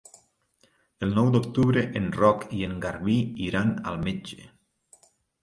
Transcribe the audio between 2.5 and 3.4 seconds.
i en Garbí